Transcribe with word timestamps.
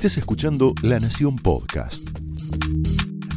Estés 0.00 0.16
escuchando 0.16 0.72
La 0.80 0.98
Nación 0.98 1.36
Podcast. 1.36 2.08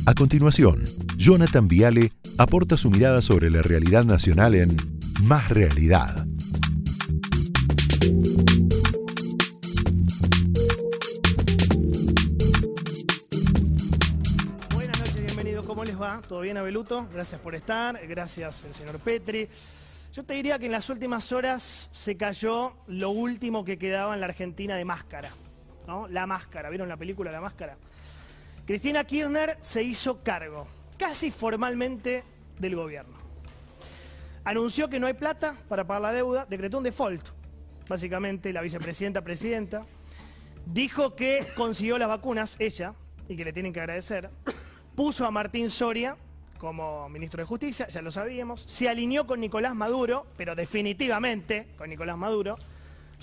A 0.06 0.14
continuación, 0.14 0.86
Jonathan 1.18 1.68
Viale 1.68 2.14
aporta 2.38 2.78
su 2.78 2.90
mirada 2.90 3.22
sobre 3.22 3.50
la 3.50 3.62
realidad 3.62 4.06
nacional 4.06 4.56
en 4.56 4.78
Más 5.24 5.50
Realidad. 5.50 6.26
Buenas 14.74 15.00
noches, 15.00 15.22
bienvenidos. 15.22 15.68
¿Cómo 15.68 15.84
les 15.84 16.00
va? 16.00 16.22
¿Todo 16.22 16.40
bien, 16.40 16.56
Abeluto? 16.56 17.10
Gracias 17.12 17.42
por 17.42 17.56
estar. 17.56 18.00
Gracias, 18.08 18.64
el 18.64 18.74
señor 18.74 19.00
Petri. 19.00 19.50
Yo 20.14 20.24
te 20.24 20.36
diría 20.36 20.58
que 20.60 20.68
en 20.68 20.72
las 20.72 20.90
últimas 20.90 21.30
horas 21.34 21.90
se 21.92 22.16
cayó 22.16 22.72
lo 22.88 23.10
último 23.10 23.66
que 23.66 23.78
quedaba 23.78 24.14
en 24.14 24.22
la 24.22 24.28
Argentina 24.28 24.78
de 24.78 24.86
máscara. 24.86 25.34
¿No? 25.88 26.08
La 26.08 26.26
máscara. 26.26 26.70
¿Vieron 26.70 26.90
la 26.90 26.98
película 26.98 27.32
La 27.32 27.42
máscara? 27.42 27.78
Cristina 28.66 29.04
Kirchner 29.04 29.58
se 29.60 29.84
hizo 29.84 30.24
cargo, 30.24 30.68
casi 30.98 31.32
formalmente, 31.32 32.24
del 32.60 32.76
gobierno. 32.76 33.18
Anunció 34.46 34.90
que 34.90 35.00
no 35.00 35.08
hay 35.08 35.14
plata 35.14 35.56
para 35.68 35.86
pagar 35.86 36.02
la 36.02 36.12
deuda, 36.14 36.46
decretó 36.50 36.78
un 36.78 36.84
default, 36.84 37.28
básicamente 37.88 38.54
la 38.54 38.62
vicepresidenta, 38.62 39.22
presidenta. 39.22 39.86
Dijo 40.66 41.16
que 41.16 41.48
consiguió 41.56 41.98
las 41.98 42.08
vacunas, 42.08 42.56
ella, 42.60 42.94
y 43.28 43.36
que 43.36 43.46
le 43.46 43.54
tienen 43.54 43.74
que 43.74 43.80
agradecer. 43.80 44.30
Puso 44.96 45.26
a 45.26 45.32
Martín 45.32 45.70
Soria 45.70 46.18
como 46.58 47.10
ministro 47.10 47.42
de 47.42 47.46
Justicia, 47.46 47.90
ya 47.90 48.02
lo 48.02 48.12
sabíamos. 48.12 48.62
Se 48.62 48.88
alineó 48.88 49.28
con 49.28 49.42
Nicolás 49.42 49.76
Maduro, 49.76 50.28
pero 50.38 50.56
definitivamente 50.56 51.68
con 51.78 51.90
Nicolás 51.90 52.18
Maduro. 52.18 52.58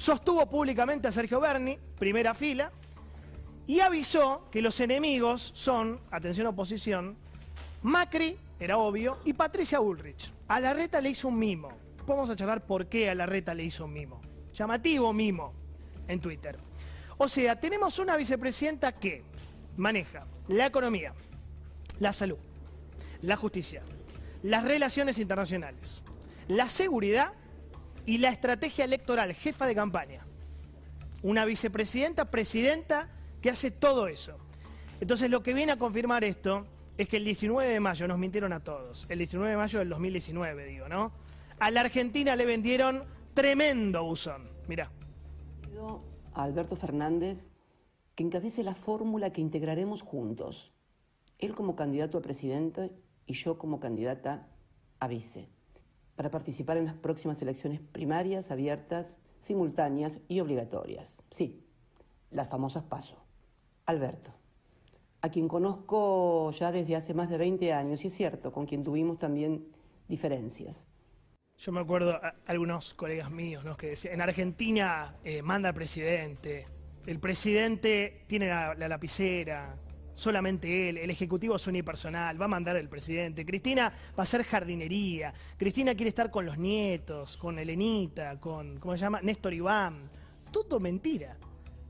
Sostuvo 0.00 0.46
públicamente 0.46 1.09
a 1.09 1.12
Sergio 1.12 1.40
Berni, 1.40 1.78
primera 1.98 2.32
fila, 2.32 2.72
y 3.66 3.80
avisó 3.80 4.48
que 4.51 4.62
los 4.62 4.80
enemigos 4.80 5.52
son, 5.54 6.01
atención 6.10 6.46
oposición, 6.46 7.18
Macri, 7.82 8.38
era 8.59 8.78
obvio, 8.78 9.18
y 9.26 9.34
Patricia 9.34 9.78
Bullrich. 9.78 10.32
A 10.48 10.59
la 10.59 10.73
reta 10.73 11.02
le 11.02 11.10
hizo 11.10 11.28
un 11.28 11.38
mimo. 11.38 11.68
Vamos 12.06 12.30
a 12.30 12.34
charlar 12.34 12.65
por 12.65 12.87
qué 12.87 13.10
a 13.10 13.15
la 13.15 13.26
reta 13.26 13.52
le 13.52 13.65
hizo 13.65 13.84
un 13.84 13.93
mimo. 13.93 14.23
Llamativo 14.54 15.12
mimo 15.12 15.52
en 16.09 16.18
Twitter. 16.18 16.59
O 17.18 17.28
sea, 17.28 17.60
tenemos 17.60 17.98
una 17.98 18.16
vicepresidenta 18.16 18.93
que 18.93 19.23
maneja 19.76 20.24
la 20.48 20.65
economía, 20.65 21.12
la 21.98 22.15
salud, 22.15 22.38
la 23.21 23.37
justicia, 23.37 23.82
las 24.45 24.65
relaciones 24.65 25.18
internacionales, 25.18 26.02
la 26.48 26.71
seguridad 26.71 27.34
y 28.06 28.18
la 28.18 28.30
estrategia 28.30 28.84
electoral, 28.84 29.34
jefa 29.34 29.66
de 29.66 29.74
campaña. 29.74 30.24
Una 31.23 31.45
vicepresidenta, 31.45 32.30
presidenta 32.30 33.09
que 33.40 33.51
hace 33.51 33.70
todo 33.70 34.09
eso. 34.09 34.38
Entonces 35.01 35.30
lo 35.30 35.43
que 35.43 35.54
viene 35.54 35.73
a 35.73 35.79
confirmar 35.79 36.24
esto 36.24 36.66
es 36.98 37.09
que 37.09 37.16
el 37.16 37.24
19 37.24 37.66
de 37.66 37.80
mayo 37.80 38.06
nos 38.06 38.18
mintieron 38.18 38.52
a 38.52 38.60
todos. 38.60 39.06
El 39.09 39.18
19 39.18 39.51
de 39.51 39.56
mayo 39.56 39.78
del 39.78 39.88
2019, 39.88 40.66
digo, 40.66 40.88
¿no? 40.88 41.12
A 41.59 41.71
la 41.71 41.80
Argentina 41.80 42.37
le 42.37 42.45
vendieron 42.45 43.04
tremendo 43.34 44.04
buzón. 44.04 44.51
Mirá. 44.68 44.90
Pido 45.62 46.04
a 46.34 46.45
Alberto 46.45 46.76
Fernández 46.76 47.48
que 48.15 48.23
encabece 48.23 48.62
la 48.62 48.74
fórmula 48.74 49.32
que 49.32 49.40
integraremos 49.40 50.02
juntos. 50.02 50.73
Él 51.38 51.54
como 51.54 51.74
candidato 51.74 52.18
a 52.18 52.23
presidente 52.23 52.93
y 53.26 53.34
yo 53.34 53.56
como 53.56 53.80
candidata 53.80 54.46
a 54.98 55.09
vice, 55.09 55.48
para 56.21 56.30
participar 56.30 56.76
en 56.76 56.85
las 56.85 56.96
próximas 56.96 57.40
elecciones 57.40 57.80
primarias, 57.80 58.51
abiertas, 58.51 59.16
simultáneas 59.40 60.18
y 60.29 60.40
obligatorias. 60.40 61.23
Sí, 61.30 61.65
las 62.30 62.51
famosas 62.51 62.82
PASO. 62.82 63.16
Alberto, 63.87 64.31
a 65.22 65.31
quien 65.31 65.49
conozco 65.49 66.50
ya 66.50 66.72
desde 66.72 66.94
hace 66.94 67.15
más 67.15 67.31
de 67.31 67.38
20 67.38 67.72
años, 67.72 68.05
y 68.05 68.09
es 68.09 68.12
cierto, 68.15 68.53
con 68.53 68.67
quien 68.67 68.84
tuvimos 68.84 69.19
también 69.19 69.65
diferencias. 70.09 70.84
Yo 71.56 71.72
me 71.72 71.81
acuerdo 71.81 72.12
a 72.23 72.34
algunos 72.47 72.93
colegas 72.93 73.31
míos 73.31 73.65
que 73.78 73.87
decían, 73.87 74.12
en 74.12 74.21
Argentina 74.21 75.17
eh, 75.25 75.41
manda 75.41 75.71
el 75.71 75.75
presidente, 75.75 76.67
el 77.06 77.19
presidente 77.19 78.25
tiene 78.27 78.49
la 78.49 78.89
lapicera, 78.89 79.75
solamente 80.20 80.91
él, 80.91 80.98
el 80.98 81.10
ejecutivo 81.10 81.56
es 81.56 81.66
unipersonal, 81.66 82.41
va 82.41 82.44
a 82.44 82.48
mandar 82.48 82.76
el 82.76 82.88
presidente, 82.88 83.47
Cristina 83.47 83.88
va 83.88 84.19
a 84.19 84.22
hacer 84.22 84.44
jardinería, 84.44 85.32
Cristina 85.56 85.94
quiere 85.94 86.10
estar 86.10 86.31
con 86.31 86.44
los 86.44 86.58
nietos, 86.58 87.38
con 87.38 87.58
Elenita, 87.58 88.38
con, 88.38 88.78
¿cómo 88.78 88.94
se 88.94 89.00
llama? 89.00 89.20
Néstor 89.22 89.54
Iván, 89.54 90.10
todo 90.53 90.78
mentira, 90.78 91.38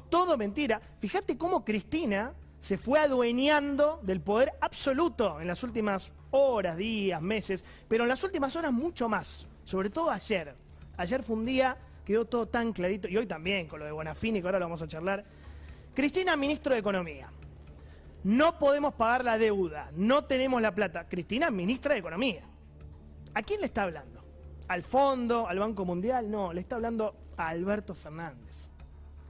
todo 0.08 0.38
mentira. 0.38 0.80
Fíjate 1.00 1.36
cómo 1.36 1.64
Cristina 1.64 2.32
se 2.60 2.78
fue 2.78 3.00
adueñando 3.00 3.98
del 4.02 4.20
poder 4.20 4.52
absoluto 4.60 5.40
en 5.40 5.48
las 5.48 5.64
últimas 5.64 6.12
horas, 6.30 6.76
días, 6.76 7.20
meses, 7.20 7.64
pero 7.88 8.04
en 8.04 8.08
las 8.08 8.22
últimas 8.22 8.54
horas 8.54 8.72
mucho 8.72 9.08
más, 9.08 9.48
sobre 9.64 9.90
todo 9.90 10.08
ayer. 10.10 10.54
Ayer 10.96 11.24
fue 11.24 11.34
un 11.34 11.44
día, 11.44 11.76
quedó 12.04 12.26
todo 12.26 12.46
tan 12.46 12.72
clarito, 12.72 13.08
y 13.08 13.16
hoy 13.16 13.26
también 13.26 13.66
con 13.66 13.80
lo 13.80 13.86
de 13.86 13.92
Bonafini, 13.92 14.40
que 14.40 14.46
ahora 14.46 14.60
lo 14.60 14.66
vamos 14.66 14.82
a 14.82 14.86
charlar. 14.86 15.24
Cristina, 15.94 16.36
ministro 16.36 16.74
de 16.74 16.80
Economía. 16.80 17.28
No 18.22 18.58
podemos 18.58 18.94
pagar 18.94 19.24
la 19.24 19.38
deuda, 19.38 19.90
no 19.94 20.24
tenemos 20.24 20.60
la 20.60 20.74
plata. 20.74 21.08
Cristina, 21.08 21.50
ministra 21.50 21.94
de 21.94 22.00
Economía. 22.00 22.42
¿A 23.34 23.42
quién 23.42 23.60
le 23.60 23.66
está 23.66 23.84
hablando? 23.84 24.24
¿Al 24.68 24.82
fondo? 24.82 25.48
¿Al 25.48 25.58
Banco 25.58 25.84
Mundial? 25.84 26.30
No, 26.30 26.52
le 26.52 26.60
está 26.60 26.76
hablando 26.76 27.16
a 27.36 27.48
Alberto 27.48 27.94
Fernández. 27.94 28.68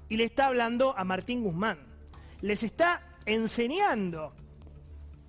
Y 0.08 0.16
le 0.16 0.24
está 0.24 0.46
hablando 0.46 0.94
a 0.96 1.04
Martín 1.04 1.44
Guzmán. 1.44 1.78
Les 2.40 2.62
está 2.62 3.02
enseñando 3.26 4.34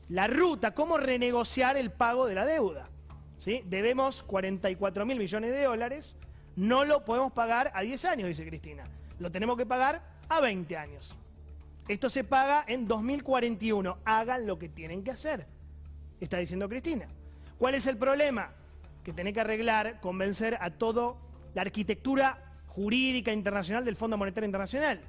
la 0.10 0.28
ruta, 0.28 0.74
cómo 0.74 0.98
renegociar 0.98 1.78
el 1.78 1.92
pago 1.92 2.26
de 2.26 2.36
la 2.36 2.46
deuda. 2.46 2.90
¿Sí? 3.38 3.64
Debemos 3.66 4.24
44 4.24 5.06
mil 5.06 5.18
millones 5.18 5.52
de 5.52 5.64
dólares, 5.64 6.16
no 6.56 6.84
lo 6.84 7.06
podemos 7.06 7.32
pagar 7.32 7.72
a 7.74 7.82
10 7.82 8.06
años, 8.06 8.28
dice 8.28 8.46
Cristina. 8.46 8.84
Lo 9.20 9.32
tenemos 9.32 9.58
que 9.58 9.66
pagar 9.66 10.02
a 10.30 10.40
20 10.42 10.78
años. 10.78 11.16
Esto 11.88 12.10
se 12.10 12.24
paga 12.24 12.64
en 12.68 12.88
2041. 12.88 13.98
Hagan 14.06 14.48
lo 14.48 14.58
que 14.58 14.70
tienen 14.70 15.04
que 15.04 15.12
hacer, 15.12 15.48
está 16.20 16.38
diciendo 16.38 16.70
Cristina. 16.70 17.08
¿Cuál 17.58 17.76
es 17.76 17.86
el 17.88 17.98
problema? 17.98 18.52
Que 19.04 19.14
tiene 19.14 19.34
que 19.34 19.42
arreglar, 19.42 20.00
convencer 20.00 20.58
a 20.60 20.72
toda 20.72 21.16
la 21.54 21.62
arquitectura 21.62 22.52
jurídica 22.68 23.34
internacional 23.34 23.84
del 23.84 23.96
Fondo 23.96 24.18
Monetario 24.18 24.46
Internacional. 24.46 25.02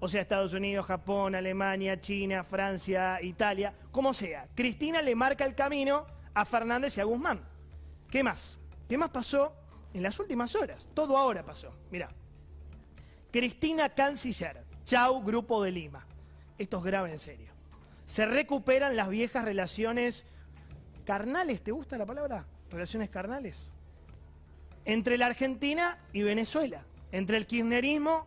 O 0.00 0.08
sea, 0.08 0.22
Estados 0.22 0.54
Unidos, 0.54 0.86
Japón, 0.86 1.34
Alemania, 1.34 2.00
China, 2.00 2.42
Francia, 2.42 3.20
Italia, 3.22 3.74
como 3.92 4.14
sea. 4.14 4.48
Cristina 4.54 5.02
le 5.02 5.14
marca 5.14 5.44
el 5.44 5.54
camino 5.54 6.06
a 6.32 6.44
Fernández 6.44 6.96
y 6.96 7.00
a 7.00 7.04
Guzmán. 7.04 7.40
¿Qué 8.10 8.24
más? 8.24 8.58
¿Qué 8.88 8.96
más 8.96 9.10
pasó 9.10 9.54
en 9.92 10.02
las 10.02 10.18
últimas 10.18 10.54
horas? 10.54 10.88
Todo 10.94 11.16
ahora 11.16 11.44
pasó. 11.44 11.72
Mirá. 11.90 12.08
Cristina 13.30 13.90
Canciller. 13.90 14.69
Chau, 14.90 15.22
Grupo 15.22 15.62
de 15.62 15.70
Lima. 15.70 16.04
Esto 16.58 16.78
es 16.78 16.82
grave 16.82 17.12
en 17.12 17.20
serio. 17.20 17.52
Se 18.06 18.26
recuperan 18.26 18.96
las 18.96 19.08
viejas 19.08 19.44
relaciones 19.44 20.26
carnales. 21.04 21.62
¿Te 21.62 21.70
gusta 21.70 21.96
la 21.96 22.04
palabra? 22.04 22.44
Relaciones 22.72 23.08
carnales. 23.08 23.70
Entre 24.84 25.16
la 25.16 25.26
Argentina 25.26 25.96
y 26.12 26.22
Venezuela. 26.22 26.84
Entre 27.12 27.36
el 27.36 27.46
kirchnerismo 27.46 28.26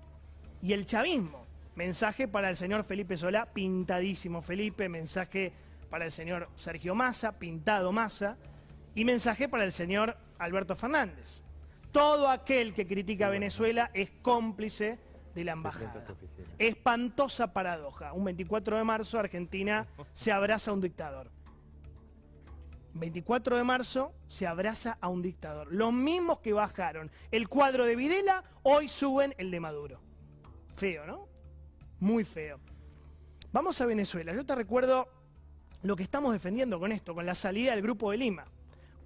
y 0.62 0.72
el 0.72 0.86
chavismo. 0.86 1.46
Mensaje 1.76 2.30
para 2.30 2.50
el 2.50 2.56
señor 2.56 2.86
Felipe 2.86 3.18
Solá, 3.18 3.46
pintadísimo 3.48 4.42
Felipe. 4.42 4.88
Mensaje 4.88 5.52
para 5.90 6.06
el 6.06 6.12
señor 6.12 6.48
Sergio 6.56 6.96
Massa, 6.96 7.38
pintado 7.40 7.92
Massa. 7.92 8.38
Y 8.96 9.04
mensaje 9.04 9.50
para 9.50 9.66
el 9.66 9.74
señor 9.74 10.16
Alberto 10.40 10.78
Fernández. 10.78 11.42
Todo 11.92 12.30
aquel 12.30 12.74
que 12.74 12.88
critica 12.88 13.28
a 13.28 13.32
Venezuela 13.32 13.92
es 13.94 14.12
cómplice 14.22 14.98
de 15.36 15.44
la 15.44 15.54
embajada. 15.54 16.06
Espantosa 16.58 17.54
paradoja. 17.54 18.14
Un 18.14 18.26
24 18.26 18.78
de 18.78 18.84
marzo 18.84 19.20
Argentina 19.20 19.88
se 20.12 20.32
abraza 20.32 20.72
a 20.72 20.74
un 20.74 20.82
dictador. 20.82 21.32
24 22.94 23.58
de 23.58 23.64
marzo 23.64 24.14
se 24.28 24.46
abraza 24.46 24.98
a 25.02 25.10
un 25.10 25.22
dictador. 25.22 25.68
Los 25.72 25.92
mismos 25.94 26.40
que 26.40 26.54
bajaron 26.54 27.12
el 27.32 27.50
cuadro 27.50 27.86
de 27.86 27.96
Videla 27.96 28.44
hoy 28.62 28.88
suben 28.88 29.34
el 29.38 29.50
de 29.50 29.60
Maduro. 29.60 30.00
Feo, 30.76 31.06
¿no? 31.06 31.28
Muy 32.00 32.24
feo. 32.24 32.60
Vamos 33.52 33.80
a 33.82 33.86
Venezuela. 33.86 34.34
Yo 34.34 34.46
te 34.46 34.56
recuerdo 34.56 35.08
lo 35.82 35.96
que 35.96 36.04
estamos 36.04 36.34
defendiendo 36.34 36.80
con 36.80 36.92
esto, 36.92 37.14
con 37.14 37.26
la 37.26 37.36
salida 37.36 37.72
del 37.72 37.82
Grupo 37.82 38.12
de 38.12 38.18
Lima. 38.18 38.46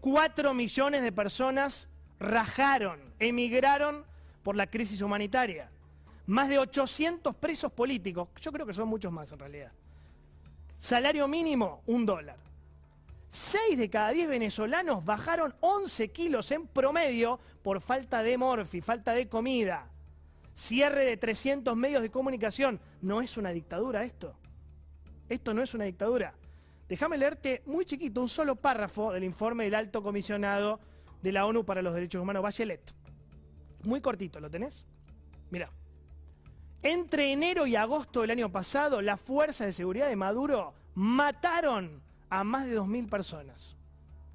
Cuatro 0.01 0.54
millones 0.54 1.01
de 1.01 1.12
personas 1.12 1.88
rajaron, 2.19 3.00
emigraron 3.19 4.06
por 4.44 4.56
la 4.56 4.68
crisis 4.68 5.01
humanitaria. 5.01 5.69
Más 6.27 6.50
de 6.50 6.59
800 6.59 7.35
presos 7.35 7.71
políticos, 7.71 8.29
yo 8.41 8.51
creo 8.51 8.65
que 8.65 8.74
son 8.74 8.89
muchos 8.89 9.12
más 9.12 9.31
en 9.31 9.39
realidad. 9.39 9.71
Salario 10.77 11.27
mínimo, 11.27 11.81
un 11.88 12.06
dólar. 12.06 12.38
Seis 13.29 13.77
de 13.77 13.89
cada 13.89 14.09
diez 14.09 14.27
venezolanos 14.27 15.03
bajaron 15.06 15.56
11 15.62 16.09
kilos 16.09 16.51
en 16.51 16.68
promedio 16.68 17.39
por 17.63 17.81
falta 17.81 18.24
de 18.24 18.38
morfi, 18.38 18.81
falta 18.81 19.13
de 19.13 19.27
comida. 19.27 19.89
cierre 20.53 21.06
de 21.06 21.18
300 21.18 21.75
medios 21.77 22.01
de 22.01 22.09
comunicación. 22.09 22.79
No 23.01 23.21
es 23.21 23.38
una 23.38 23.51
dictadura 23.51 24.03
esto. 24.03 24.35
Esto 25.29 25.53
no 25.53 25.62
es 25.62 25.74
una 25.74 25.85
dictadura. 25.85 26.33
Déjame 26.89 27.18
leerte 27.18 27.62
muy 27.65 27.85
chiquito 27.85 28.21
un 28.21 28.29
solo 28.29 28.56
párrafo 28.56 29.13
del 29.13 29.24
informe 29.24 29.65
del 29.65 29.75
alto 29.75 30.01
comisionado 30.01 30.79
de 31.21 31.31
la 31.31 31.45
ONU 31.45 31.63
para 31.63 31.81
los 31.81 31.94
Derechos 31.94 32.21
Humanos, 32.21 32.44
Bachelet. 32.44 32.94
Muy 33.83 34.01
cortito, 34.01 34.39
¿lo 34.39 34.50
tenés? 34.50 34.85
Mira. 35.51 35.71
Entre 36.83 37.31
enero 37.31 37.65
y 37.65 37.75
agosto 37.75 38.21
del 38.21 38.31
año 38.31 38.51
pasado, 38.51 39.01
las 39.01 39.19
fuerzas 39.19 39.68
de 39.68 39.74
seguridad 39.74 40.07
de 40.07 40.15
Maduro 40.15 40.74
mataron 40.95 42.01
a 42.29 42.44
más 42.44 42.65
de 42.65 42.79
2.000 42.79 43.09
personas. 43.09 43.75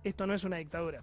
Esto 0.03 0.27
no 0.27 0.35
es 0.35 0.45
una 0.45 0.57
dictadura. 0.57 1.03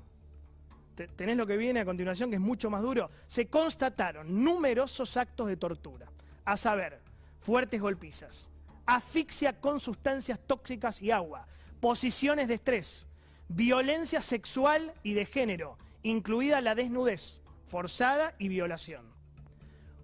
Tenés 1.15 1.37
lo 1.37 1.47
que 1.47 1.55
viene 1.55 1.79
a 1.79 1.85
continuación, 1.85 2.29
que 2.29 2.35
es 2.35 2.41
mucho 2.41 2.69
más 2.69 2.81
duro. 2.81 3.09
Se 3.27 3.47
constataron 3.47 4.43
numerosos 4.43 5.15
actos 5.15 5.47
de 5.47 5.55
tortura, 5.55 6.07
a 6.43 6.57
saber, 6.57 6.99
fuertes 7.39 7.79
golpizas, 7.79 8.49
asfixia 8.85 9.53
con 9.61 9.79
sustancias 9.79 10.39
tóxicas 10.45 11.01
y 11.01 11.11
agua, 11.11 11.47
posiciones 11.79 12.49
de 12.49 12.55
estrés, 12.55 13.05
violencia 13.47 14.19
sexual 14.19 14.93
y 15.03 15.13
de 15.13 15.25
género, 15.25 15.77
incluida 16.03 16.59
la 16.59 16.75
desnudez, 16.75 17.39
forzada 17.67 18.35
y 18.37 18.49
violación. 18.49 19.18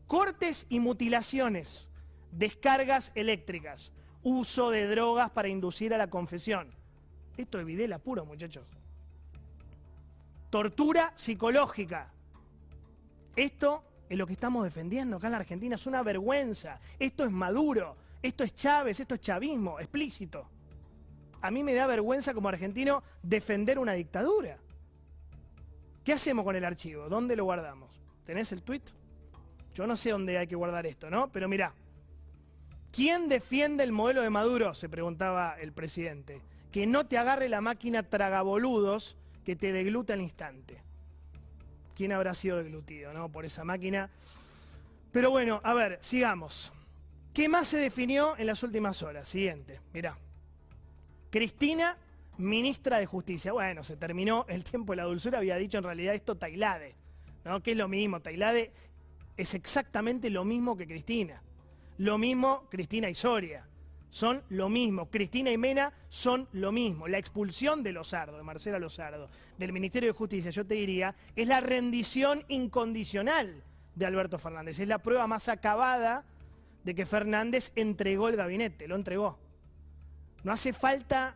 Cortes 0.07 0.65
y 0.69 0.79
mutilaciones, 0.79 1.89
descargas 2.31 3.11
eléctricas, 3.15 3.91
uso 4.21 4.69
de 4.69 4.87
drogas 4.87 5.31
para 5.31 5.47
inducir 5.47 5.93
a 5.93 5.97
la 5.97 6.09
confesión. 6.09 6.69
Esto 7.37 7.59
es 7.59 7.65
Videla 7.65 7.99
puro, 7.99 8.25
muchachos. 8.25 8.65
Tortura 10.49 11.11
psicológica. 11.15 12.11
Esto 13.35 13.83
es 14.07 14.17
lo 14.17 14.27
que 14.27 14.33
estamos 14.33 14.63
defendiendo 14.63 15.17
acá 15.17 15.27
en 15.27 15.31
la 15.31 15.39
Argentina. 15.39 15.75
Es 15.75 15.87
una 15.87 16.01
vergüenza. 16.03 16.79
Esto 16.97 17.25
es 17.25 17.31
Maduro. 17.31 17.97
Esto 18.21 18.43
es 18.43 18.55
Chávez. 18.55 18.99
Esto 18.99 19.15
es 19.15 19.21
chavismo 19.21 19.79
explícito. 19.79 20.47
A 21.41 21.51
mí 21.51 21.63
me 21.63 21.73
da 21.73 21.87
vergüenza 21.87 22.33
como 22.33 22.47
argentino 22.47 23.03
defender 23.21 23.77
una 23.79 23.93
dictadura. 23.93 24.57
¿Qué 26.03 26.13
hacemos 26.13 26.45
con 26.45 26.55
el 26.55 26.63
archivo? 26.63 27.09
¿Dónde 27.09 27.35
lo 27.35 27.43
guardamos? 27.43 27.99
¿Tenés 28.25 28.51
el 28.51 28.63
tweet? 28.63 28.83
Yo 29.75 29.85
no 29.85 29.95
sé 29.95 30.11
dónde 30.11 30.37
hay 30.37 30.47
que 30.47 30.55
guardar 30.55 30.87
esto, 30.87 31.09
¿no? 31.09 31.31
Pero 31.31 31.47
mirá. 31.47 31.73
¿Quién 32.91 33.27
defiende 33.27 33.83
el 33.83 33.91
modelo 33.91 34.21
de 34.21 34.29
Maduro? 34.29 34.73
Se 34.73 34.87
preguntaba 34.87 35.57
el 35.59 35.73
presidente. 35.73 36.41
Que 36.71 36.87
no 36.87 37.05
te 37.05 37.17
agarre 37.17 37.49
la 37.49 37.59
máquina 37.59 38.01
tragaboludos 38.01 39.17
que 39.43 39.57
te 39.57 39.73
deglute 39.73 40.13
al 40.13 40.21
instante. 40.21 40.81
¿Quién 41.93 42.13
habrá 42.13 42.33
sido 42.33 42.57
deglutido, 42.57 43.13
no? 43.13 43.29
Por 43.29 43.45
esa 43.45 43.65
máquina. 43.65 44.09
Pero 45.11 45.29
bueno, 45.29 45.59
a 45.61 45.73
ver, 45.73 45.99
sigamos. 46.01 46.71
¿Qué 47.33 47.49
más 47.49 47.67
se 47.67 47.77
definió 47.77 48.37
en 48.37 48.47
las 48.47 48.63
últimas 48.63 49.03
horas? 49.03 49.27
Siguiente, 49.27 49.81
mirá. 49.93 50.17
Cristina 51.29 51.97
ministra 52.37 52.99
de 52.99 53.05
Justicia. 53.05 53.51
Bueno, 53.51 53.83
se 53.83 53.97
terminó 53.97 54.45
el 54.47 54.63
tiempo 54.63 54.93
de 54.93 54.97
la 54.97 55.03
dulzura, 55.03 55.39
había 55.39 55.57
dicho 55.57 55.77
en 55.77 55.83
realidad 55.83 56.15
esto 56.15 56.35
Tailade, 56.35 56.95
¿no? 57.43 57.61
Que 57.61 57.71
es 57.71 57.77
lo 57.77 57.89
mismo, 57.89 58.21
Tailade 58.21 58.71
es 59.37 59.53
exactamente 59.53 60.29
lo 60.29 60.45
mismo 60.45 60.77
que 60.77 60.87
Cristina. 60.87 61.41
Lo 61.97 62.17
mismo 62.17 62.67
Cristina 62.69 63.09
y 63.09 63.15
Soria. 63.15 63.67
Son 64.09 64.43
lo 64.49 64.69
mismo. 64.69 65.09
Cristina 65.09 65.51
y 65.51 65.57
Mena 65.57 65.91
son 66.09 66.47
lo 66.53 66.71
mismo. 66.71 67.07
La 67.07 67.17
expulsión 67.17 67.83
de 67.83 67.91
Lozardo, 67.91 68.37
de 68.37 68.43
Marcela 68.43 68.79
Lozardo, 68.79 69.29
del 69.57 69.73
Ministerio 69.73 70.07
de 70.09 70.17
Justicia, 70.17 70.51
yo 70.51 70.65
te 70.65 70.75
diría, 70.75 71.15
es 71.35 71.47
la 71.47 71.59
rendición 71.59 72.43
incondicional 72.47 73.61
de 73.93 74.05
Alberto 74.05 74.37
Fernández. 74.37 74.79
Es 74.79 74.87
la 74.87 74.99
prueba 74.99 75.27
más 75.27 75.49
acabada 75.49 76.23
de 76.85 76.95
que 76.95 77.05
Fernández 77.05 77.71
entregó 77.75 78.29
el 78.29 78.37
gabinete, 78.37 78.87
lo 78.87 78.95
entregó. 78.95 79.37
No 80.43 80.51
hace 80.53 80.71
falta 80.71 81.35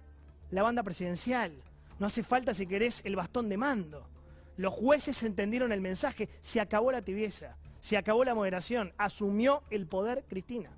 la 0.52 0.64
banda 0.64 0.84
presidencial. 0.84 1.52
No 2.00 2.08
hace 2.08 2.24
falta, 2.24 2.54
si 2.54 2.66
querés, 2.66 3.02
el 3.04 3.16
bastón 3.16 3.50
de 3.50 3.58
mando. 3.58 4.08
Los 4.56 4.74
jueces 4.74 5.24
entendieron 5.24 5.72
el 5.72 5.82
mensaje, 5.82 6.30
se 6.42 6.62
acabó 6.62 6.92
la 6.92 7.02
tibieza, 7.02 7.58
se 7.80 7.98
acabó 7.98 8.24
la 8.24 8.36
moderación, 8.36 8.94
asumió 8.98 9.64
el 9.70 9.88
poder 9.88 10.26
Cristina. 10.28 10.72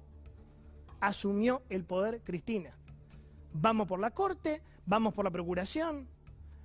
Asumió 0.99 1.63
el 1.69 1.83
poder 1.83 2.21
Cristina. 2.23 2.75
Vamos 3.53 3.87
por 3.87 3.99
la 3.99 4.11
corte, 4.11 4.61
vamos 4.85 5.13
por 5.13 5.25
la 5.25 5.31
procuración, 5.31 6.07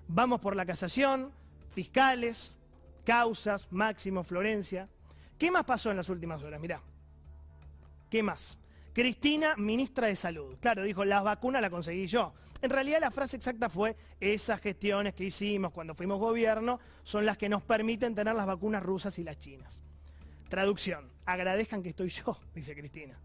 vamos 0.08 0.40
por 0.40 0.54
la 0.54 0.66
casación, 0.66 1.32
fiscales, 1.70 2.56
causas, 3.04 3.70
Máximo, 3.70 4.24
Florencia. 4.24 4.88
¿Qué 5.38 5.50
más 5.50 5.64
pasó 5.64 5.90
en 5.90 5.96
las 5.96 6.08
últimas 6.08 6.42
horas? 6.42 6.60
Mirá. 6.60 6.80
¿Qué 8.10 8.22
más? 8.22 8.58
Cristina, 8.92 9.56
ministra 9.56 10.06
de 10.06 10.16
Salud. 10.16 10.56
Claro, 10.60 10.82
dijo, 10.82 11.04
las 11.04 11.22
vacunas 11.22 11.60
las 11.60 11.70
conseguí 11.70 12.06
yo. 12.06 12.32
En 12.62 12.70
realidad 12.70 13.00
la 13.00 13.10
frase 13.10 13.36
exacta 13.36 13.68
fue, 13.68 13.96
esas 14.20 14.60
gestiones 14.60 15.14
que 15.14 15.24
hicimos 15.24 15.72
cuando 15.72 15.94
fuimos 15.94 16.18
gobierno 16.18 16.80
son 17.04 17.26
las 17.26 17.36
que 17.36 17.48
nos 17.48 17.62
permiten 17.62 18.14
tener 18.14 18.34
las 18.34 18.46
vacunas 18.46 18.82
rusas 18.82 19.18
y 19.18 19.24
las 19.24 19.38
chinas. 19.38 19.82
Traducción, 20.48 21.10
agradezcan 21.24 21.82
que 21.82 21.90
estoy 21.90 22.08
yo, 22.08 22.38
dice 22.54 22.74
Cristina. 22.74 23.18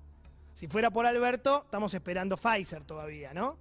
Si 0.53 0.68
fuera 0.68 0.91
por 0.91 1.06
Alberto, 1.06 1.63
estamos 1.65 1.94
esperando 1.94 2.38
Pfizer 2.38 2.83
todavía, 2.83 3.33
¿no? 3.33 3.57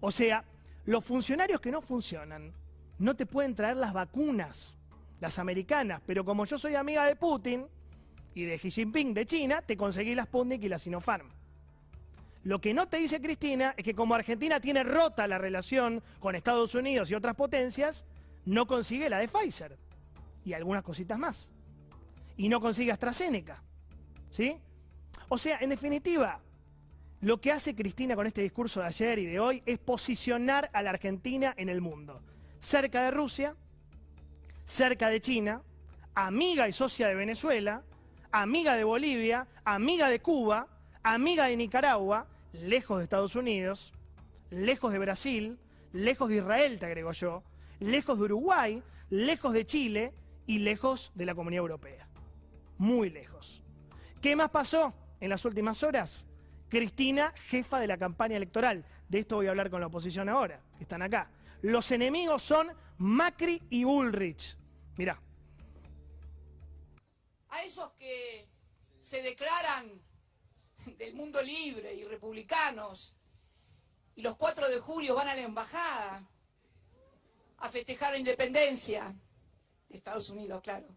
O 0.00 0.10
sea, 0.10 0.44
los 0.84 1.04
funcionarios 1.04 1.60
que 1.60 1.70
no 1.70 1.80
funcionan 1.80 2.52
no 2.98 3.14
te 3.14 3.26
pueden 3.26 3.54
traer 3.54 3.76
las 3.76 3.92
vacunas, 3.92 4.74
las 5.20 5.38
americanas, 5.38 6.00
pero 6.06 6.24
como 6.24 6.44
yo 6.44 6.58
soy 6.58 6.74
amiga 6.74 7.04
de 7.06 7.16
Putin, 7.16 7.66
y 8.36 8.44
de 8.44 8.58
Xi 8.58 8.70
Jinping 8.70 9.14
de 9.14 9.24
China, 9.24 9.62
te 9.62 9.78
conseguí 9.78 10.14
la 10.14 10.24
Sputnik 10.24 10.62
y 10.62 10.68
la 10.68 10.78
Sinopharm. 10.78 11.26
Lo 12.44 12.60
que 12.60 12.74
no 12.74 12.86
te 12.86 12.98
dice 12.98 13.20
Cristina 13.20 13.74
es 13.78 13.82
que 13.82 13.94
como 13.94 14.14
Argentina 14.14 14.60
tiene 14.60 14.84
rota 14.84 15.26
la 15.26 15.38
relación 15.38 16.02
con 16.20 16.36
Estados 16.36 16.74
Unidos 16.74 17.10
y 17.10 17.14
otras 17.14 17.34
potencias, 17.34 18.04
no 18.44 18.66
consigue 18.66 19.08
la 19.08 19.18
de 19.18 19.28
Pfizer 19.28 19.78
y 20.44 20.52
algunas 20.52 20.82
cositas 20.82 21.18
más. 21.18 21.50
Y 22.36 22.48
no 22.48 22.60
consigue 22.60 22.92
AstraZeneca. 22.92 23.62
¿Sí? 24.30 24.58
O 25.28 25.38
sea, 25.38 25.58
en 25.60 25.70
definitiva, 25.70 26.40
lo 27.20 27.40
que 27.40 27.50
hace 27.50 27.74
Cristina 27.74 28.14
con 28.14 28.26
este 28.26 28.42
discurso 28.42 28.80
de 28.80 28.86
ayer 28.86 29.18
y 29.18 29.26
de 29.26 29.40
hoy 29.40 29.62
es 29.66 29.78
posicionar 29.78 30.70
a 30.72 30.82
la 30.82 30.90
Argentina 30.90 31.54
en 31.56 31.68
el 31.68 31.80
mundo. 31.80 32.20
Cerca 32.60 33.04
de 33.04 33.10
Rusia, 33.10 33.56
cerca 34.64 35.08
de 35.08 35.20
China, 35.20 35.62
amiga 36.14 36.68
y 36.68 36.72
socia 36.72 37.08
de 37.08 37.14
Venezuela, 37.14 37.82
amiga 38.32 38.74
de 38.74 38.84
Bolivia, 38.84 39.46
amiga 39.64 40.08
de 40.10 40.20
Cuba, 40.20 40.68
amiga 41.02 41.46
de 41.46 41.56
Nicaragua, 41.56 42.26
lejos 42.52 42.98
de 42.98 43.04
Estados 43.04 43.36
Unidos, 43.36 43.92
lejos 44.50 44.92
de 44.92 44.98
Brasil, 44.98 45.58
lejos 45.92 46.28
de 46.28 46.36
Israel, 46.36 46.78
te 46.78 46.86
agrego 46.86 47.12
yo, 47.12 47.42
lejos 47.80 48.18
de 48.18 48.24
Uruguay, 48.24 48.82
lejos 49.10 49.52
de 49.52 49.66
Chile 49.66 50.12
y 50.46 50.58
lejos 50.58 51.12
de 51.14 51.26
la 51.26 51.34
Comunidad 51.34 51.62
Europea. 51.62 52.05
Muy 52.78 53.10
lejos. 53.10 53.62
¿Qué 54.20 54.36
más 54.36 54.50
pasó 54.50 54.94
en 55.20 55.30
las 55.30 55.44
últimas 55.44 55.82
horas? 55.82 56.24
Cristina, 56.68 57.32
jefa 57.46 57.78
de 57.80 57.86
la 57.86 57.96
campaña 57.96 58.36
electoral. 58.36 58.84
De 59.08 59.20
esto 59.20 59.36
voy 59.36 59.46
a 59.46 59.50
hablar 59.50 59.70
con 59.70 59.80
la 59.80 59.86
oposición 59.86 60.28
ahora, 60.28 60.60
que 60.76 60.84
están 60.84 61.02
acá. 61.02 61.30
Los 61.62 61.90
enemigos 61.90 62.42
son 62.42 62.68
Macri 62.98 63.62
y 63.70 63.84
Bullrich. 63.84 64.56
Mirá, 64.96 65.20
a 67.56 67.62
esos 67.62 67.92
que 67.92 68.48
se 69.00 69.22
declaran 69.22 69.90
del 70.98 71.14
mundo 71.14 71.42
libre 71.42 71.94
y 71.94 72.04
republicanos 72.04 73.14
y 74.14 74.22
los 74.22 74.36
4 74.36 74.68
de 74.68 74.78
julio 74.78 75.14
van 75.14 75.28
a 75.28 75.34
la 75.34 75.42
embajada 75.42 76.28
a 77.58 77.68
festejar 77.68 78.12
la 78.12 78.18
independencia 78.18 79.14
de 79.88 79.96
Estados 79.96 80.28
Unidos, 80.30 80.62
claro. 80.62 80.88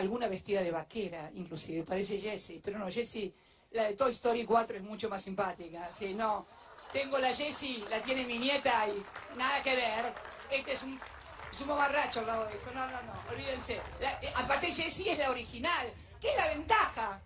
Alguna 0.00 0.28
vestida 0.28 0.62
de 0.62 0.70
vaquera, 0.70 1.30
inclusive, 1.34 1.82
parece 1.84 2.18
Jessie, 2.18 2.60
pero 2.64 2.78
no, 2.78 2.90
Jessie, 2.90 3.34
la 3.72 3.84
de 3.84 3.94
Toy 3.94 4.12
Story 4.12 4.44
4 4.44 4.78
es 4.78 4.82
mucho 4.82 5.08
más 5.08 5.22
simpática. 5.22 5.92
Sí, 5.92 6.14
no, 6.14 6.46
tengo 6.92 7.18
la 7.18 7.34
Jessie, 7.34 7.84
la 7.90 8.00
tiene 8.00 8.24
mi 8.24 8.38
nieta 8.38 8.88
y 8.88 9.36
nada 9.36 9.62
que 9.62 9.76
ver. 9.76 10.12
Este 10.50 10.72
es 10.72 10.82
un 10.82 10.98
es 11.50 11.60
un 11.60 11.68
mamarracho 11.68 12.20
al 12.20 12.26
lado 12.26 12.46
de 12.46 12.56
eso. 12.56 12.70
No, 12.72 12.86
no, 12.86 13.02
no, 13.02 13.12
olvídense. 13.30 13.74
Eh, 13.74 14.32
aparte, 14.36 14.72
Jessie 14.72 15.12
es 15.12 15.18
la 15.18 15.30
original. 15.30 15.92
¿Qué 16.20 16.30
es 16.30 16.36
la 16.36 16.48
ventaja? 16.48 17.20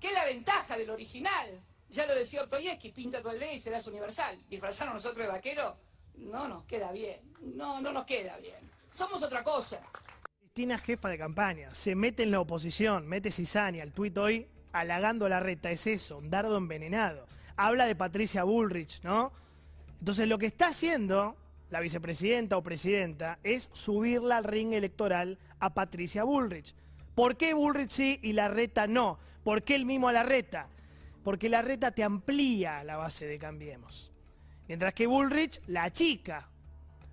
¿Qué 0.00 0.08
es 0.08 0.14
la 0.14 0.24
ventaja 0.24 0.76
del 0.76 0.90
original? 0.90 1.60
Ya 1.90 2.06
lo 2.06 2.14
decía 2.14 2.46
que 2.78 2.90
pinta 2.90 3.20
tu 3.20 3.28
aldea 3.28 3.52
y 3.52 3.60
serás 3.60 3.86
universal. 3.86 4.40
Disfrazarnos 4.48 4.94
nosotros 4.94 5.26
de 5.26 5.32
vaquero 5.32 5.76
no 6.16 6.46
nos 6.48 6.64
queda 6.64 6.92
bien. 6.92 7.20
No, 7.40 7.80
no 7.80 7.92
nos 7.92 8.04
queda 8.04 8.36
bien. 8.38 8.70
Somos 8.92 9.22
otra 9.22 9.42
cosa. 9.42 9.80
Cristina 10.52 10.78
jefa 10.78 11.08
de 11.08 11.16
campaña, 11.16 11.72
se 11.72 11.94
mete 11.94 12.24
en 12.24 12.32
la 12.32 12.40
oposición, 12.40 13.06
mete 13.06 13.30
cizaña, 13.30 13.84
el 13.84 13.92
tuit 13.92 14.18
hoy 14.18 14.48
halagando 14.72 15.28
la 15.28 15.38
reta, 15.38 15.70
es 15.70 15.86
eso, 15.86 16.18
un 16.18 16.28
dardo 16.28 16.56
envenenado. 16.56 17.28
Habla 17.54 17.86
de 17.86 17.94
Patricia 17.94 18.42
Bullrich, 18.42 19.00
¿no? 19.04 19.32
Entonces 20.00 20.26
lo 20.26 20.38
que 20.38 20.46
está 20.46 20.66
haciendo 20.66 21.36
la 21.70 21.78
vicepresidenta 21.78 22.56
o 22.56 22.62
presidenta, 22.62 23.38
es 23.44 23.70
subirla 23.72 24.38
al 24.38 24.44
ring 24.44 24.72
electoral 24.72 25.38
a 25.60 25.72
Patricia 25.72 26.24
Bullrich. 26.24 26.74
¿Por 27.14 27.36
qué 27.36 27.54
Bullrich 27.54 27.92
sí 27.92 28.18
y 28.20 28.32
la 28.32 28.48
reta 28.48 28.88
no? 28.88 29.20
¿Por 29.44 29.62
qué 29.62 29.76
el 29.76 29.86
mismo 29.86 30.08
a 30.08 30.12
la 30.12 30.24
reta? 30.24 30.68
Porque 31.22 31.48
la 31.48 31.62
reta 31.62 31.92
te 31.92 32.02
amplía 32.02 32.82
la 32.82 32.96
base 32.96 33.26
de 33.26 33.38
Cambiemos. 33.38 34.10
Mientras 34.66 34.94
que 34.94 35.06
Bullrich 35.06 35.60
la 35.68 35.84
achica. 35.84 36.49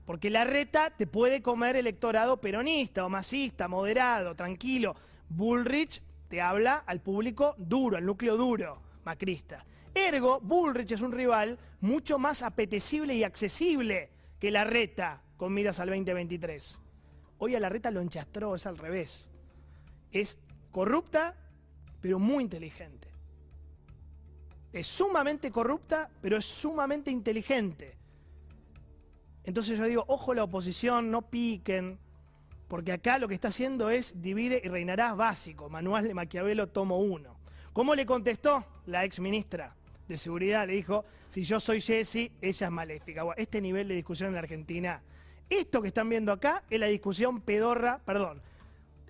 Porque 0.08 0.30
la 0.30 0.46
reta 0.46 0.90
te 0.90 1.06
puede 1.06 1.42
comer 1.42 1.76
electorado 1.76 2.40
peronista 2.40 3.06
o 3.06 3.10
masista, 3.10 3.68
moderado, 3.68 4.36
tranquilo. 4.36 4.96
Bullrich 5.28 6.02
te 6.30 6.42
habla 6.42 6.76
al 6.88 7.02
público 7.02 7.56
duro, 7.58 7.98
al 7.98 8.06
núcleo 8.06 8.38
duro, 8.38 8.82
macrista. 9.04 9.66
Ergo, 9.94 10.40
Bullrich 10.40 10.94
es 10.94 11.02
un 11.02 11.12
rival 11.12 11.60
mucho 11.82 12.18
más 12.18 12.42
apetecible 12.42 13.16
y 13.16 13.26
accesible 13.26 14.10
que 14.40 14.50
la 14.50 14.64
reta 14.64 15.22
con 15.36 15.54
miras 15.54 15.82
al 15.82 15.90
2023. 15.90 16.80
Hoy 17.40 17.56
a 17.56 17.60
la 17.60 17.68
reta 17.68 17.92
lo 17.92 18.00
enchastró, 18.00 18.56
es 18.56 18.66
al 18.66 18.78
revés. 18.78 19.30
Es 20.14 20.38
corrupta, 20.72 21.36
pero 22.00 22.18
muy 22.18 22.46
inteligente. 22.46 23.10
Es 24.72 24.88
sumamente 24.88 25.52
corrupta, 25.52 26.10
pero 26.22 26.38
es 26.38 26.46
sumamente 26.46 27.12
inteligente. 27.12 27.98
Entonces 29.48 29.80
yo 29.80 29.86
digo, 29.86 30.04
ojo 30.08 30.34
la 30.34 30.44
oposición, 30.44 31.10
no 31.10 31.22
piquen, 31.22 31.98
porque 32.68 32.92
acá 32.92 33.18
lo 33.18 33.30
que 33.30 33.34
está 33.34 33.48
haciendo 33.48 33.90
es 33.90 34.22
divide 34.22 34.62
y 34.62 34.68
reinarás 34.68 35.16
básico, 35.16 35.70
manual 35.70 36.06
de 36.06 36.14
Maquiavelo, 36.14 36.68
tomo 36.68 37.00
uno. 37.00 37.38
¿Cómo 37.72 37.96
le 37.96 38.06
contestó 38.06 38.66
la 38.88 39.06
ex 39.06 39.22
ministra 39.22 39.74
de 40.06 40.18
Seguridad? 40.18 40.68
Le 40.68 40.74
dijo, 40.74 41.06
si 41.30 41.44
yo 41.44 41.62
soy 41.62 41.80
Jesse, 41.80 42.30
ella 42.42 42.68
es 42.68 42.72
maléfica. 42.72 43.24
este 43.38 43.62
nivel 43.62 43.88
de 43.88 43.96
discusión 43.96 44.28
en 44.28 44.34
la 44.34 44.42
Argentina, 44.42 45.02
esto 45.50 45.82
que 45.82 45.88
están 45.88 46.10
viendo 46.10 46.34
acá 46.34 46.66
es 46.70 46.78
la 46.78 46.88
discusión 46.88 47.40
pedorra, 47.40 48.02
perdón, 48.06 48.42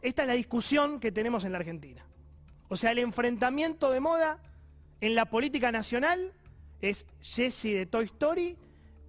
esta 0.04 0.22
es 0.22 0.28
la 0.28 0.36
discusión 0.36 1.00
que 1.00 1.12
tenemos 1.12 1.46
en 1.46 1.54
la 1.54 1.58
Argentina. 1.58 2.06
O 2.68 2.78
sea, 2.78 2.92
el 2.92 3.00
enfrentamiento 3.00 3.90
de 3.90 4.02
moda 4.02 4.40
en 5.02 5.16
la 5.16 5.26
política 5.26 5.72
nacional 5.72 6.32
es 6.80 7.08
Jesse 7.24 7.74
de 7.74 7.88
Toy 7.88 8.06
Story 8.06 8.56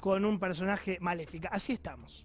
con 0.00 0.24
un 0.24 0.38
personaje 0.38 0.98
maléfica. 1.00 1.48
Así 1.50 1.72
estamos. 1.72 2.24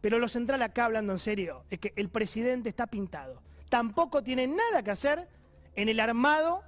Pero 0.00 0.18
lo 0.18 0.28
central 0.28 0.62
acá, 0.62 0.86
hablando 0.86 1.12
en 1.12 1.18
serio, 1.18 1.64
es 1.70 1.78
que 1.78 1.92
el 1.96 2.08
presidente 2.08 2.68
está 2.68 2.86
pintado. 2.88 3.42
Tampoco 3.68 4.22
tiene 4.22 4.46
nada 4.46 4.82
que 4.82 4.90
hacer 4.90 5.28
en 5.74 5.88
el 5.88 6.00
armado 6.00 6.62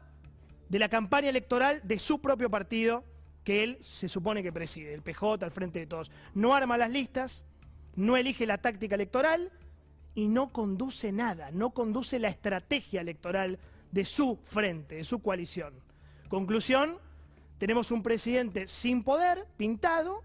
de 0.68 0.78
la 0.78 0.88
campaña 0.88 1.28
electoral 1.28 1.80
de 1.84 1.98
su 1.98 2.20
propio 2.20 2.48
partido, 2.48 3.04
que 3.42 3.62
él 3.62 3.78
se 3.80 4.08
supone 4.08 4.42
que 4.42 4.52
preside, 4.52 4.94
el 4.94 5.02
PJ 5.02 5.44
al 5.44 5.50
frente 5.50 5.80
de 5.80 5.86
todos. 5.86 6.10
No 6.32 6.54
arma 6.54 6.78
las 6.78 6.90
listas, 6.90 7.44
no 7.96 8.16
elige 8.16 8.46
la 8.46 8.58
táctica 8.58 8.94
electoral 8.94 9.52
y 10.14 10.28
no 10.28 10.52
conduce 10.52 11.12
nada, 11.12 11.50
no 11.50 11.70
conduce 11.70 12.18
la 12.18 12.28
estrategia 12.28 13.00
electoral 13.00 13.58
de 13.90 14.04
su 14.04 14.38
frente, 14.44 14.96
de 14.96 15.04
su 15.04 15.20
coalición. 15.20 15.74
Conclusión, 16.28 16.98
tenemos 17.64 17.90
un 17.90 18.02
presidente 18.02 18.68
sin 18.68 19.02
poder, 19.02 19.47
pintado, 19.56 20.23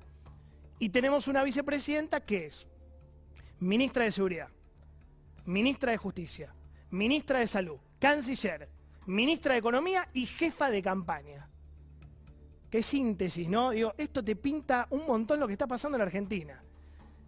y 0.78 0.90
tenemos 0.90 1.30
una 1.30 1.42
vicepresidenta 1.42 2.20
que 2.20 2.48
es 2.48 2.68
ministra 3.62 4.04
de 4.04 4.12
Seguridad, 4.12 4.50
ministra 5.46 5.94
de 5.94 5.98
Justicia, 5.98 6.54
ministra 6.92 7.40
de 7.40 7.48
Salud, 7.48 7.78
canciller, 7.98 8.68
ministra 9.06 9.54
de 9.54 9.60
Economía 9.60 10.10
y 10.14 10.26
jefa 10.26 10.70
de 10.70 10.82
campaña. 10.82 11.48
Qué 12.70 12.84
síntesis, 12.84 13.48
¿no? 13.48 13.70
Digo, 13.70 13.94
esto 13.98 14.22
te 14.22 14.36
pinta 14.36 14.88
un 14.90 15.08
montón 15.08 15.40
lo 15.40 15.48
que 15.48 15.54
está 15.54 15.66
pasando 15.66 15.98
en 15.98 16.02
Argentina. 16.02 16.62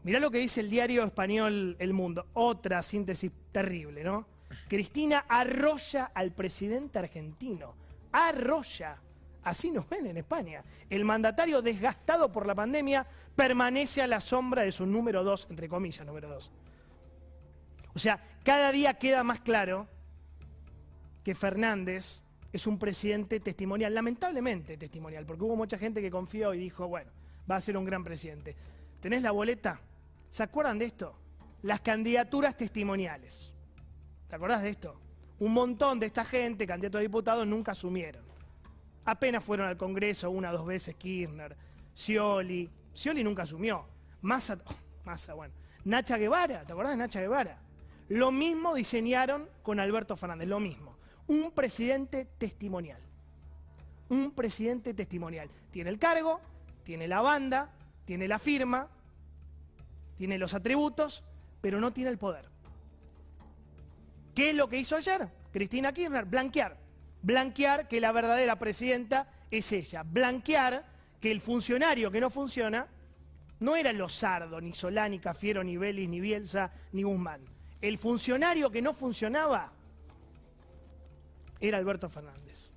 Mirá 0.03 0.20
lo 0.20 0.30
que 0.30 0.39
dice 0.39 0.60
el 0.60 0.70
diario 0.70 1.06
español 1.06 1.77
El 1.80 1.94
Mundo. 1.94 2.27
Otra 2.34 2.84
síntesis 2.84 3.32
terrible, 3.53 4.03
¿no? 4.03 4.27
Cristina 4.68 5.24
arrolla 5.30 6.12
al 6.13 6.34
presidente 6.34 7.00
argentino. 7.00 7.75
Arrolla. 8.12 9.00
Así 9.43 9.71
nos 9.71 9.89
ven 9.89 10.05
en 10.05 10.17
España. 10.17 10.63
El 10.89 11.03
mandatario 11.03 11.62
desgastado 11.62 12.31
por 12.31 12.45
la 12.45 12.53
pandemia 12.53 13.05
permanece 13.36 14.01
a 14.01 14.07
la 14.07 14.19
sombra 14.19 14.63
de 14.63 14.71
su 14.71 14.86
número 14.86 15.24
dos, 15.24 15.48
entre 15.50 15.67
comillas, 15.67 16.05
número 16.05 16.29
dos. 16.29 16.51
O 17.93 18.00
sea, 18.00 18.21
cada 18.43 18.71
día 18.71 18.93
queda 18.95 19.24
más 19.24 19.39
claro 19.39 19.88
que 21.24 21.36
Fernández 21.36 22.21
es 22.53 22.67
un 22.67 22.77
presidente 22.77 23.39
testimonial, 23.39 23.93
lamentablemente 23.93 24.77
testimonial, 24.77 25.25
porque 25.25 25.43
hubo 25.43 25.55
mucha 25.55 25.77
gente 25.77 26.01
que 26.01 26.12
confió 26.12 26.53
y 26.53 26.60
dijo, 26.60 26.88
bueno, 26.88 27.12
va 27.50 27.55
a 27.55 27.62
ser 27.62 27.77
un 27.77 27.86
gran 27.86 28.03
presidente. 28.03 28.55
¿Tenés 29.00 29.21
la 29.21 29.31
boleta? 29.31 29.81
¿Se 30.29 30.43
acuerdan 30.43 30.77
de 30.77 30.86
esto? 30.86 31.15
Las 31.63 31.81
candidaturas 31.81 32.55
testimoniales. 32.55 33.53
¿Te 34.27 34.36
acordás 34.36 34.62
de 34.62 34.69
esto? 34.69 35.00
Un 35.39 35.53
montón 35.53 36.00
de 36.00 36.05
esta 36.05 36.24
gente, 36.24 36.67
candidatos 36.67 37.00
a 37.00 37.01
diputados, 37.01 37.48
nunca 37.48 37.71
asumieron. 37.71 38.30
Apenas 39.05 39.43
fueron 39.43 39.67
al 39.67 39.77
Congreso 39.77 40.29
una 40.29 40.51
o 40.51 40.58
dos 40.58 40.65
veces 40.65 40.96
Kirchner, 40.96 41.55
Scioli. 41.96 42.70
Scioli 42.93 43.24
nunca 43.24 43.43
asumió. 43.43 43.86
Massa, 44.22 44.60
oh, 44.65 44.75
Massa, 45.05 45.34
bueno. 45.34 45.53
Nacha 45.86 46.17
Guevara, 46.17 46.63
¿te 46.63 46.74
acordás 46.74 46.91
de 46.91 46.98
Nacha 46.98 47.20
Guevara? 47.20 47.58
Lo 48.10 48.31
mismo 48.31 48.75
diseñaron 48.75 49.50
con 49.63 49.79
Alberto 49.79 50.15
Fernández, 50.15 50.48
lo 50.48 50.60
mismo. 50.60 50.98
Un 51.27 51.51
presidente 51.51 52.25
testimonial. 52.38 53.01
Un 54.10 54.31
presidente 54.31 54.93
testimonial. 54.93 55.50
Tiene 55.72 55.89
el 55.89 55.98
cargo, 55.98 56.39
tiene 56.84 57.08
la 57.08 57.22
banda, 57.22 57.72
tiene 58.05 58.27
la 58.27 58.38
firma, 58.38 58.89
tiene 60.17 60.38
los 60.38 60.53
atributos, 60.53 61.24
pero 61.62 61.79
no 61.79 61.91
tiene 61.91 62.12
el 62.12 62.17
poder. 62.17 62.50
¿Qué 64.36 64.51
es 64.51 64.55
lo 64.55 64.70
que 64.70 64.77
hizo 64.77 64.96
ayer? 64.96 65.27
Cristina 65.51 65.91
Kirchner, 65.91 66.25
blanquear 66.25 66.80
blanquear 67.21 67.87
que 67.87 68.01
la 68.01 68.11
verdadera 68.11 68.57
presidenta 68.57 69.27
es 69.49 69.71
ella, 69.71 70.03
blanquear 70.03 70.85
que 71.19 71.31
el 71.31 71.41
funcionario 71.41 72.11
que 72.11 72.21
no 72.21 72.29
funciona 72.29 72.87
no 73.59 73.75
era 73.75 73.93
Lozardo, 73.93 74.59
ni 74.59 74.73
Solá, 74.73 75.07
ni 75.07 75.19
Cafiero, 75.19 75.63
ni 75.63 75.77
Vélez, 75.77 76.09
ni 76.09 76.19
Bielsa, 76.19 76.71
ni 76.93 77.03
Guzmán. 77.03 77.41
El 77.79 77.97
funcionario 77.99 78.71
que 78.71 78.81
no 78.81 78.93
funcionaba 78.93 79.71
era 81.59 81.77
Alberto 81.77 82.09
Fernández. 82.09 82.71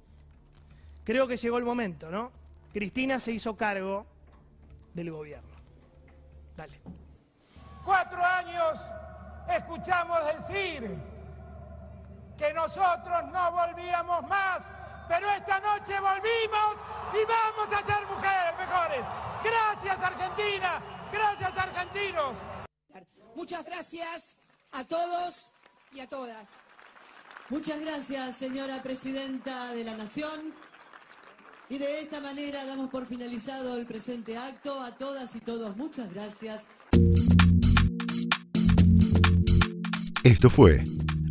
Creo 1.05 1.27
que 1.27 1.39
llegó 1.39 1.59
el 1.59 1.65
momento, 1.65 2.11
¿no? 2.11 2.33
Cristina 2.73 3.19
se 3.19 3.33
hizo 3.33 3.57
cargo 3.57 4.07
del 4.93 5.11
gobierno. 5.11 5.55
Dale. 6.57 6.81
Cuatro 7.85 8.23
años 8.23 8.81
escuchamos 9.49 10.19
decir 10.37 11.14
que 12.37 12.53
nosotros 12.53 13.25
no 13.33 13.53
volvíamos 13.53 14.27
más, 14.29 14.63
pero 15.09 15.31
esta 15.31 15.61
noche 15.61 15.99
volvimos 16.01 16.77
y 17.13 17.25
vamos 17.27 17.69
a 17.73 17.87
ser 17.87 18.07
mujeres 18.07 18.59
mejores. 18.59 19.05
Gracias 19.45 19.99
Argentina, 19.99 20.83
gracias 21.13 21.57
argentinos. 21.57 22.37
Muchas 23.37 23.65
gracias 23.65 24.37
a 24.73 24.85
todos 24.85 25.49
y 25.93 26.01
a 26.01 26.09
todas. 26.09 26.49
Muchas 27.51 27.81
gracias, 27.81 28.37
señora 28.37 28.83
presidenta 28.83 29.73
de 29.73 29.85
la 29.85 29.95
Nación. 29.95 30.55
Y 31.69 31.79
de 31.79 32.01
esta 32.01 32.21
manera 32.21 32.65
damos 32.65 32.91
por 32.91 33.07
finalizado 33.07 33.77
el 33.77 33.87
presente 33.87 34.37
acto. 34.37 34.83
A 34.83 34.93
todas 34.97 35.35
y 35.35 35.41
todos, 35.41 35.77
muchas 35.77 36.13
gracias. 36.13 36.67
Esto 40.23 40.49
fue 40.49 40.85